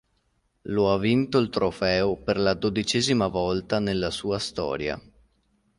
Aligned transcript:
Lo 0.63 0.89
ha 0.91 0.97
vinto 0.97 1.37
il 1.37 1.49
trofeo 1.49 2.15
per 2.15 2.39
la 2.39 2.55
dodicesima 2.55 3.27
volta 3.27 3.77
nella 3.77 4.09
sua 4.09 4.39
storia. 4.39 4.99